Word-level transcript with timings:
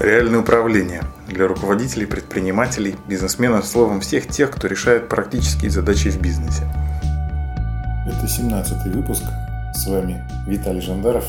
Реальное 0.00 0.40
управление 0.40 1.04
для 1.28 1.46
руководителей, 1.46 2.06
предпринимателей, 2.06 2.96
бизнесменов, 3.08 3.64
словом, 3.64 4.00
всех 4.00 4.26
тех, 4.26 4.50
кто 4.50 4.66
решает 4.66 5.08
практические 5.08 5.70
задачи 5.70 6.08
в 6.10 6.20
бизнесе. 6.20 6.64
Это 8.04 8.26
17 8.26 8.92
выпуск. 8.92 9.22
С 9.72 9.86
вами 9.86 10.20
Виталий 10.48 10.80
Жандаров. 10.80 11.24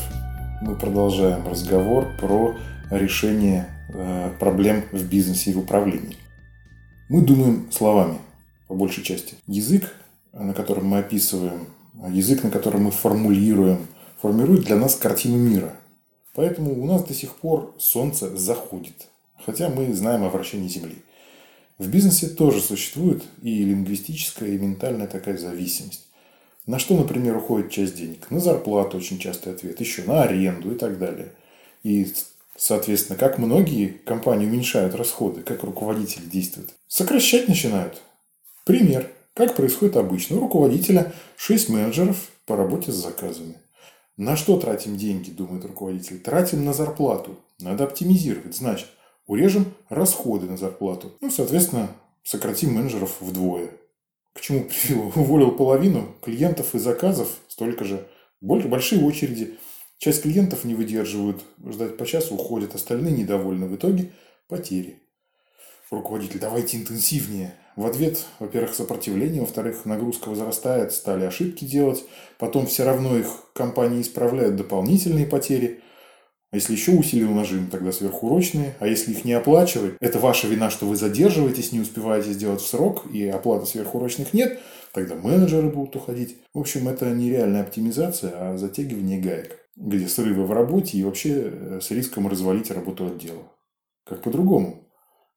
Мы 0.60 0.74
продолжаем 0.74 1.46
разговор 1.46 2.08
про 2.20 2.56
решение 2.90 3.68
э, 3.90 4.32
проблем 4.40 4.82
в 4.90 5.04
бизнесе 5.04 5.52
и 5.52 5.54
в 5.54 5.60
управлении. 5.60 6.16
Мы 7.08 7.22
думаем 7.22 7.70
словами, 7.70 8.18
по 8.66 8.74
большей 8.74 9.04
части. 9.04 9.36
Язык, 9.46 9.84
на 10.32 10.54
котором 10.54 10.86
мы 10.86 10.98
описываем, 10.98 11.68
язык, 12.08 12.42
на 12.42 12.50
котором 12.50 12.82
мы 12.84 12.90
формулируем, 12.90 13.86
формирует 14.20 14.64
для 14.64 14.74
нас 14.74 14.96
картину 14.96 15.36
мира– 15.36 15.70
Поэтому 16.36 16.80
у 16.80 16.86
нас 16.86 17.02
до 17.02 17.14
сих 17.14 17.34
пор 17.34 17.74
Солнце 17.78 18.36
заходит, 18.36 19.08
хотя 19.44 19.70
мы 19.70 19.92
знаем 19.94 20.22
о 20.22 20.28
вращении 20.28 20.68
Земли. 20.68 20.96
В 21.78 21.88
бизнесе 21.88 22.28
тоже 22.28 22.60
существует 22.60 23.22
и 23.42 23.64
лингвистическая, 23.64 24.50
и 24.50 24.58
ментальная 24.58 25.06
такая 25.06 25.38
зависимость. 25.38 26.06
На 26.66 26.78
что, 26.78 26.94
например, 26.94 27.38
уходит 27.38 27.70
часть 27.70 27.96
денег? 27.96 28.30
На 28.30 28.38
зарплату 28.38 28.98
очень 28.98 29.18
частый 29.18 29.54
ответ, 29.54 29.80
еще 29.80 30.02
на 30.02 30.24
аренду 30.24 30.72
и 30.72 30.74
так 30.74 30.98
далее. 30.98 31.32
И, 31.82 32.12
соответственно, 32.54 33.18
как 33.18 33.38
многие 33.38 33.88
компании 34.04 34.46
уменьшают 34.46 34.94
расходы, 34.94 35.40
как 35.40 35.64
руководители 35.64 36.26
действуют? 36.26 36.74
Сокращать 36.86 37.48
начинают. 37.48 38.02
Пример. 38.64 39.10
Как 39.32 39.56
происходит 39.56 39.96
обычно? 39.96 40.36
У 40.36 40.40
руководителя 40.40 41.14
6 41.38 41.70
менеджеров 41.70 42.28
по 42.44 42.56
работе 42.56 42.92
с 42.92 42.96
заказами. 42.96 43.54
На 44.16 44.34
что 44.34 44.58
тратим 44.58 44.96
деньги, 44.96 45.30
думает 45.30 45.64
руководитель? 45.66 46.20
Тратим 46.20 46.64
на 46.64 46.72
зарплату. 46.72 47.38
Надо 47.60 47.84
оптимизировать. 47.84 48.56
Значит, 48.56 48.88
урежем 49.26 49.74
расходы 49.90 50.46
на 50.46 50.56
зарплату. 50.56 51.12
Ну, 51.20 51.30
соответственно, 51.30 51.90
сократим 52.22 52.72
менеджеров 52.72 53.16
вдвое. 53.20 53.70
К 54.32 54.40
чему 54.40 54.64
привело? 54.64 55.12
Уволил 55.14 55.52
половину 55.52 56.14
клиентов 56.22 56.74
и 56.74 56.78
заказов, 56.78 57.28
столько 57.48 57.84
же. 57.84 58.06
Больше, 58.40 58.68
большие 58.68 59.04
очереди. 59.04 59.58
Часть 59.98 60.22
клиентов 60.22 60.64
не 60.64 60.74
выдерживают, 60.74 61.42
ждать 61.64 61.96
по 61.96 62.04
часу 62.04 62.34
уходят, 62.34 62.74
остальные 62.74 63.16
недовольны. 63.16 63.66
В 63.66 63.76
итоге 63.76 64.12
потери. 64.48 65.02
Руководитель, 65.90 66.40
давайте 66.40 66.78
интенсивнее. 66.78 67.54
В 67.76 67.86
ответ, 67.86 68.24
во-первых, 68.40 68.74
сопротивление, 68.74 69.42
во-вторых, 69.42 69.84
нагрузка 69.84 70.30
возрастает, 70.30 70.92
стали 70.92 71.24
ошибки 71.24 71.64
делать, 71.64 72.04
потом 72.38 72.66
все 72.66 72.84
равно 72.84 73.16
их 73.16 73.26
компании 73.54 74.00
исправляют 74.00 74.56
дополнительные 74.56 75.26
потери. 75.26 75.82
А 76.50 76.56
если 76.56 76.72
еще 76.72 76.92
усилил 76.92 77.30
нажим, 77.32 77.68
тогда 77.68 77.92
сверхурочные. 77.92 78.74
А 78.80 78.88
если 78.88 79.12
их 79.12 79.24
не 79.24 79.32
оплачивать, 79.32 79.94
это 80.00 80.18
ваша 80.18 80.48
вина, 80.48 80.70
что 80.70 80.86
вы 80.86 80.96
задерживаетесь, 80.96 81.70
не 81.70 81.80
успеваете 81.80 82.32
сделать 82.32 82.62
в 82.62 82.66
срок, 82.66 83.04
и 83.12 83.24
оплаты 83.28 83.66
сверхурочных 83.66 84.32
нет, 84.32 84.58
тогда 84.92 85.14
менеджеры 85.14 85.68
будут 85.68 85.94
уходить. 85.94 86.36
В 86.52 86.58
общем, 86.58 86.88
это 86.88 87.10
нереальная 87.10 87.62
оптимизация, 87.62 88.32
а 88.34 88.56
затягивание 88.56 89.20
гаек, 89.20 89.56
где 89.76 90.08
срывы 90.08 90.46
в 90.46 90.52
работе 90.52 90.98
и 90.98 91.04
вообще 91.04 91.42
э, 91.44 91.80
с 91.80 91.90
риском 91.92 92.26
развалить 92.26 92.70
работу 92.72 93.06
отдела. 93.06 93.42
Как 94.04 94.22
по-другому? 94.22 94.85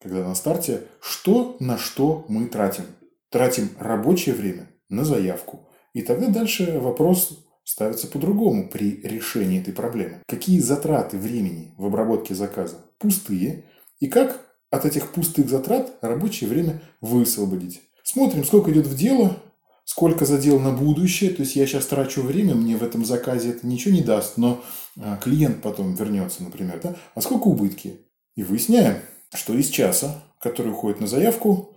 Когда 0.01 0.27
на 0.27 0.35
старте 0.35 0.83
что 1.01 1.57
на 1.59 1.77
что 1.77 2.25
мы 2.27 2.47
тратим. 2.47 2.85
Тратим 3.29 3.69
рабочее 3.79 4.35
время 4.35 4.69
на 4.89 5.03
заявку. 5.03 5.67
И 5.93 6.01
тогда 6.01 6.27
дальше 6.27 6.79
вопрос 6.79 7.45
ставится 7.63 8.07
по-другому 8.07 8.69
при 8.69 9.01
решении 9.03 9.61
этой 9.61 9.73
проблемы. 9.73 10.23
Какие 10.27 10.59
затраты 10.59 11.17
времени 11.17 11.73
в 11.77 11.85
обработке 11.85 12.33
заказа 12.33 12.77
пустые 12.97 13.65
и 13.99 14.07
как 14.07 14.49
от 14.71 14.85
этих 14.85 15.11
пустых 15.11 15.49
затрат 15.49 15.97
рабочее 16.01 16.49
время 16.49 16.81
высвободить. 17.01 17.81
Смотрим, 18.03 18.43
сколько 18.43 18.71
идет 18.71 18.87
в 18.87 18.95
дело, 18.95 19.37
сколько 19.83 20.25
задел 20.25 20.59
на 20.59 20.71
будущее. 20.71 21.31
То 21.31 21.41
есть 21.41 21.55
я 21.55 21.65
сейчас 21.65 21.85
трачу 21.87 22.21
время, 22.21 22.55
мне 22.55 22.77
в 22.77 22.83
этом 22.83 23.05
заказе 23.05 23.49
это 23.49 23.65
ничего 23.65 23.93
не 23.93 24.01
даст, 24.01 24.37
но 24.37 24.63
а, 24.97 25.17
клиент 25.17 25.61
потом 25.61 25.95
вернется, 25.95 26.43
например. 26.43 26.79
Да? 26.81 26.95
А 27.15 27.21
сколько 27.21 27.47
убытки? 27.47 27.99
И 28.35 28.43
выясняем, 28.43 28.97
что 29.33 29.53
из 29.53 29.69
часа, 29.69 30.23
который 30.39 30.71
уходит 30.71 30.99
на 30.99 31.07
заявку, 31.07 31.75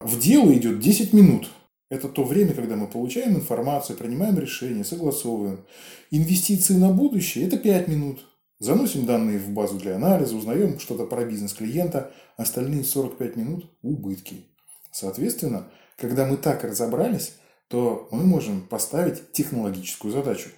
в 0.00 0.18
дело 0.18 0.52
идет 0.52 0.80
10 0.80 1.12
минут. 1.12 1.50
Это 1.90 2.08
то 2.08 2.24
время, 2.24 2.54
когда 2.54 2.76
мы 2.76 2.86
получаем 2.86 3.36
информацию, 3.36 3.96
принимаем 3.96 4.38
решения, 4.38 4.84
согласовываем. 4.84 5.66
Инвестиции 6.10 6.74
на 6.74 6.90
будущее– 6.90 7.46
это 7.46 7.58
5 7.58 7.88
минут. 7.88 8.26
Заносим 8.58 9.04
данные 9.04 9.38
в 9.38 9.50
базу 9.50 9.78
для 9.78 9.96
анализа, 9.96 10.36
узнаем 10.36 10.78
что-то 10.78 11.04
про 11.04 11.24
бизнес 11.24 11.52
клиента. 11.52 12.12
Остальные 12.36 12.84
45 12.84 13.36
минут– 13.36 13.70
убытки. 13.82 14.46
Соответственно, 14.90 15.68
когда 15.96 16.24
мы 16.24 16.36
так 16.36 16.64
разобрались, 16.64 17.34
то 17.68 18.08
мы 18.10 18.24
можем 18.24 18.62
поставить 18.62 19.32
технологическую 19.32 20.12
задачу. 20.12 20.50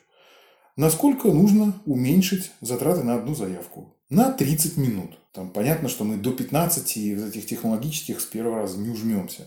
Насколько 0.77 1.28
нужно 1.28 1.81
уменьшить 1.87 2.53
затраты 2.61 3.03
на 3.03 3.15
одну 3.15 3.34
заявку? 3.34 3.97
на 4.09 4.31
30 4.31 4.77
минут. 4.77 5.19
Там 5.36 5.50
понятно, 5.50 5.91
что 5.91 6.04
мы 6.04 6.16
до 6.16 6.32
15 6.32 6.97
из 6.97 7.22
этих 7.22 7.44
технологических 7.44 8.22
с 8.22 8.24
первого 8.24 8.62
раза 8.62 8.78
не 8.78 8.88
ужмемся. 8.88 9.42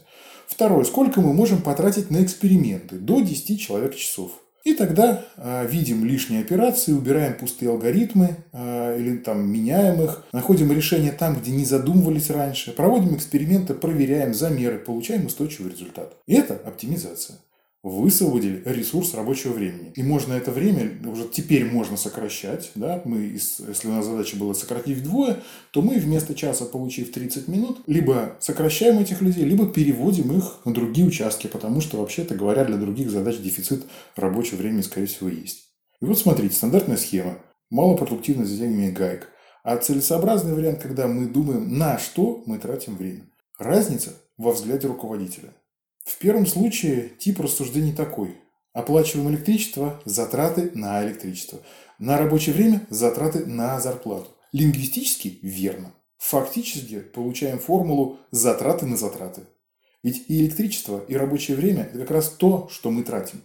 Второе, 0.48 0.84
сколько 0.84 1.20
мы 1.20 1.34
можем 1.34 1.64
потратить 1.64 2.12
на 2.12 2.24
эксперименты? 2.24 2.98
До 3.00 3.22
10 3.22 3.60
человек 3.60 3.96
часов. 3.96 4.32
И 4.64 4.76
тогда 4.76 5.26
э, 5.36 5.68
видим 5.68 6.06
лишние 6.06 6.42
операции, 6.42 6.92
убираем 6.92 7.36
пустые 7.40 7.72
алгоритмы 7.72 8.38
э, 8.52 9.00
или 9.00 9.18
там 9.18 9.52
меняем 9.52 10.04
их, 10.04 10.26
находим 10.32 10.72
решения 10.72 11.12
там, 11.12 11.36
где 11.36 11.50
не 11.50 11.66
задумывались 11.66 12.30
раньше, 12.30 12.72
проводим 12.72 13.16
эксперименты, 13.16 13.74
проверяем 13.74 14.36
замеры, 14.36 14.78
получаем 14.78 15.26
устойчивый 15.26 15.72
результат. 15.72 16.16
И 16.28 16.36
это 16.36 16.54
оптимизация 16.54 17.38
высвободили 17.82 18.62
ресурс 18.66 19.14
рабочего 19.14 19.54
времени. 19.54 19.94
И 19.96 20.04
можно 20.04 20.34
это 20.34 20.52
время 20.52 20.92
уже 21.10 21.28
теперь 21.28 21.66
можно 21.66 21.96
сокращать. 21.96 22.72
Да? 22.76 23.02
Мы, 23.06 23.20
если 23.22 23.88
у 23.88 23.92
нас 23.92 24.06
задача 24.06 24.36
была 24.36 24.54
сократить 24.54 24.98
вдвое, 24.98 25.40
то 25.72 25.82
мы 25.82 25.98
вместо 25.98 26.36
часа, 26.36 26.66
получив 26.66 27.12
30 27.12 27.48
минут, 27.48 27.82
либо 27.88 28.38
сокращаем 28.42 29.00
этих 29.00 29.22
людей, 29.22 29.46
либо 29.46 29.68
переводим 29.68 30.38
их 30.38 30.60
на 30.66 30.74
другие 30.74 31.08
участки, 31.08 31.48
потому 31.48 31.80
что, 31.80 31.98
вообще-то 31.98 32.36
говоря, 32.36 32.66
для 32.66 32.78
других 32.78 33.10
задач 33.10 33.38
дефицит 33.38 33.86
рабочего 34.16 34.58
времени, 34.58 34.82
скорее 34.82 35.08
всего, 35.08 35.30
есть. 35.30 35.70
И 36.02 36.06
вот 36.06 36.20
смотрите, 36.20 36.56
стандартная 36.56 36.98
схема. 36.98 37.40
Малопродуктивное 37.70 38.46
затягивание 38.46 38.92
гаек. 38.92 39.30
А 39.64 39.78
целесообразный 39.78 40.54
вариант, 40.54 40.82
когда 40.82 41.08
мы 41.08 41.28
думаем, 41.28 41.78
на 41.78 41.98
что 41.98 42.44
мы 42.46 42.58
тратим 42.58 42.96
время. 42.96 43.30
Разница 43.58 44.14
во 44.38 44.52
взгляде 44.52 44.88
руководителя. 44.88 45.54
В 46.04 46.18
первом 46.18 46.46
случае 46.46 47.10
тип 47.20 47.40
рассуждений 47.40 47.94
такой. 47.94 48.38
Оплачиваем 48.74 49.30
электричество– 49.30 50.02
затраты 50.06 50.72
на 50.74 51.04
электричество. 51.04 51.60
На 51.98 52.18
рабочее 52.18 52.56
время– 52.56 52.86
затраты 52.90 53.46
на 53.46 53.80
зарплату. 53.80 54.30
Лингвистически– 54.52 55.40
верно. 55.42 55.94
Фактически 56.18 57.00
получаем 57.00 57.60
формулу 57.60 58.20
затраты 58.32 58.86
на 58.86 58.98
затраты. 58.98 59.42
Ведь 60.04 60.26
и 60.30 60.42
электричество, 60.42 61.04
и 61.08 61.16
рабочее 61.16 61.58
время– 61.58 61.84
это 61.92 62.00
как 62.00 62.12
раз 62.12 62.30
то, 62.30 62.70
что 62.72 62.92
мы 62.92 63.04
тратим. 63.04 63.42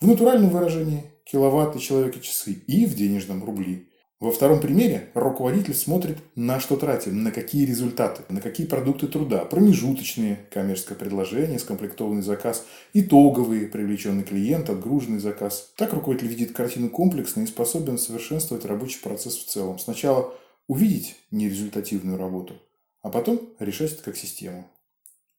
В 0.00 0.06
натуральном 0.06 0.50
выражении– 0.50 1.04
киловатты, 1.24 1.78
человек 1.78 2.16
и 2.16 2.22
часы, 2.22 2.52
и 2.52 2.86
в 2.86 2.94
денежном– 2.94 3.44
рубли. 3.46 3.91
Во 4.22 4.30
втором 4.30 4.60
примере 4.60 5.10
руководитель 5.14 5.74
смотрит, 5.74 6.18
на 6.36 6.60
что 6.60 6.76
тратим, 6.76 7.24
на 7.24 7.32
какие 7.32 7.66
результаты, 7.66 8.22
на 8.28 8.40
какие 8.40 8.68
продукты 8.68 9.08
труда, 9.08 9.44
промежуточные, 9.44 10.46
коммерческое 10.52 10.96
предложение, 10.96 11.58
скомплектованный 11.58 12.22
заказ, 12.22 12.64
итоговые, 12.94 13.66
привлеченный 13.66 14.22
клиент, 14.22 14.70
отгруженный 14.70 15.18
заказ. 15.18 15.72
Так 15.76 15.92
руководитель 15.92 16.28
видит 16.28 16.52
картину 16.52 16.88
комплексно 16.88 17.40
и 17.40 17.46
способен 17.46 17.98
совершенствовать 17.98 18.64
рабочий 18.64 19.00
процесс 19.02 19.36
в 19.36 19.46
целом. 19.46 19.80
Сначала 19.80 20.32
увидеть 20.68 21.16
нерезультативную 21.32 22.16
работу, 22.16 22.54
а 23.00 23.10
потом 23.10 23.40
решать 23.58 23.94
это 23.94 24.04
как 24.04 24.16
систему. 24.16 24.70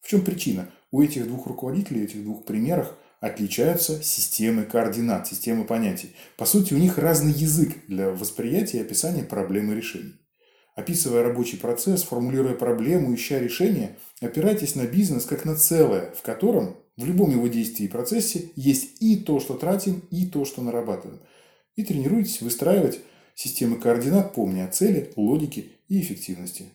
В 0.01 0.09
чем 0.09 0.25
причина? 0.25 0.69
У 0.91 1.01
этих 1.01 1.25
двух 1.29 1.47
руководителей, 1.47 2.03
этих 2.03 2.21
двух 2.25 2.43
примерах 2.43 2.97
отличаются 3.23 4.03
системы 4.03 4.65
координат, 4.65 5.27
системы 5.27 5.63
понятий. 5.63 6.13
По 6.35 6.45
сути, 6.45 6.73
у 6.73 6.77
них 6.77 6.97
разный 6.97 7.31
язык 7.31 7.73
для 7.87 8.09
восприятия 8.09 8.79
и 8.79 8.81
описания 8.81 9.23
проблем 9.23 9.71
и 9.71 9.75
решений. 9.75 10.15
Описывая 10.75 11.23
рабочий 11.23 11.55
процесс, 11.55 12.03
формулируя 12.03 12.53
проблему, 12.53 13.15
ища 13.15 13.39
решение, 13.39 13.95
опирайтесь 14.19 14.75
на 14.75 14.87
бизнес 14.87 15.23
как 15.23 15.45
на 15.45 15.55
целое, 15.55 16.11
в 16.11 16.21
котором 16.21 16.75
в 16.97 17.05
любом 17.05 17.31
его 17.31 17.47
действии 17.47 17.85
и 17.85 17.87
процессе 17.87 18.49
есть 18.57 19.01
и 19.01 19.15
то, 19.15 19.39
что 19.39 19.53
тратим, 19.53 20.03
и 20.11 20.25
то, 20.25 20.43
что 20.43 20.61
нарабатываем. 20.61 21.21
И 21.77 21.85
тренируйтесь 21.85 22.41
выстраивать 22.41 22.99
системы 23.35 23.77
координат, 23.77 24.33
помня 24.33 24.65
о 24.65 24.71
цели, 24.71 25.13
логике 25.15 25.67
и 25.87 26.01
эффективности. 26.01 26.65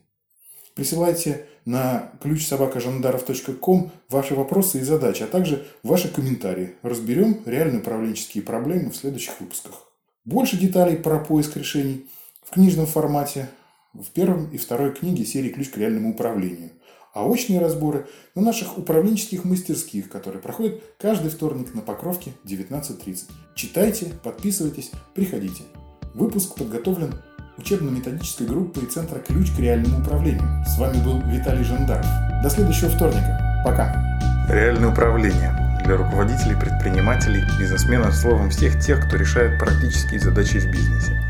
Присылайте 0.78 1.44
на 1.64 2.12
ключ 2.22 2.46
собакажандаров.ком 2.46 3.90
ваши 4.08 4.36
вопросы 4.36 4.78
и 4.78 4.82
задачи, 4.82 5.24
а 5.24 5.26
также 5.26 5.66
ваши 5.82 6.08
комментарии. 6.08 6.76
Разберем 6.82 7.42
реальные 7.46 7.80
управленческие 7.80 8.44
проблемы 8.44 8.90
в 8.90 8.96
следующих 8.96 9.40
выпусках. 9.40 9.90
Больше 10.24 10.56
деталей 10.56 10.96
про 10.96 11.18
поиск 11.18 11.56
решений 11.56 12.06
в 12.44 12.52
книжном 12.52 12.86
формате 12.86 13.48
в 13.92 14.08
первом 14.12 14.50
и 14.52 14.56
второй 14.56 14.94
книге 14.94 15.24
серии 15.24 15.48
«Ключ 15.48 15.70
к 15.70 15.78
реальному 15.78 16.10
управлению». 16.10 16.70
А 17.12 17.26
очные 17.26 17.58
разборы 17.58 18.06
на 18.36 18.42
наших 18.42 18.78
управленческих 18.78 19.44
мастерских, 19.44 20.08
которые 20.08 20.40
проходят 20.40 20.80
каждый 20.96 21.32
вторник 21.32 21.74
на 21.74 21.80
Покровке 21.80 22.34
19.30. 22.44 23.24
Читайте, 23.56 24.12
подписывайтесь, 24.22 24.92
приходите. 25.12 25.64
Выпуск 26.14 26.54
подготовлен 26.54 27.14
учебно-методической 27.58 28.46
группой 28.46 28.86
Центра 28.86 29.18
«Ключ 29.18 29.50
к 29.50 29.58
реальному 29.58 30.00
управлению». 30.00 30.64
С 30.66 30.78
вами 30.78 31.02
был 31.02 31.20
Виталий 31.22 31.64
Жандаров. 31.64 32.06
До 32.42 32.48
следующего 32.48 32.88
вторника. 32.88 33.62
Пока. 33.64 33.94
Реальное 34.48 34.90
управление 34.90 35.52
для 35.84 35.96
руководителей, 35.96 36.54
предпринимателей, 36.54 37.44
бизнесменов, 37.58 38.14
словом, 38.14 38.50
всех 38.50 38.78
тех, 38.80 39.06
кто 39.06 39.16
решает 39.16 39.58
практические 39.58 40.20
задачи 40.20 40.58
в 40.58 40.70
бизнесе. 40.70 41.27